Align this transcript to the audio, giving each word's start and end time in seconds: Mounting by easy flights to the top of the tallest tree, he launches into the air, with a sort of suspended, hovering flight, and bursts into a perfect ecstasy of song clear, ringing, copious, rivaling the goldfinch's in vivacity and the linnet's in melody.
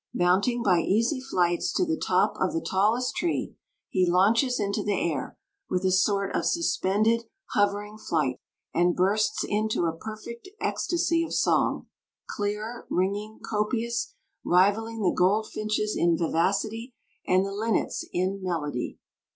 Mounting 0.15 0.63
by 0.63 0.79
easy 0.79 1.19
flights 1.21 1.71
to 1.71 1.85
the 1.85 1.95
top 1.95 2.33
of 2.39 2.53
the 2.53 2.67
tallest 2.67 3.15
tree, 3.15 3.53
he 3.87 4.09
launches 4.09 4.59
into 4.59 4.81
the 4.83 4.99
air, 4.99 5.37
with 5.69 5.85
a 5.85 5.91
sort 5.91 6.35
of 6.35 6.43
suspended, 6.47 7.25
hovering 7.51 7.99
flight, 7.99 8.37
and 8.73 8.95
bursts 8.95 9.43
into 9.47 9.85
a 9.85 9.95
perfect 9.95 10.49
ecstasy 10.59 11.23
of 11.23 11.35
song 11.35 11.85
clear, 12.27 12.87
ringing, 12.89 13.39
copious, 13.47 14.15
rivaling 14.43 15.03
the 15.03 15.13
goldfinch's 15.15 15.95
in 15.95 16.17
vivacity 16.17 16.95
and 17.27 17.45
the 17.45 17.51
linnet's 17.53 18.03
in 18.11 18.39
melody. 18.41 18.97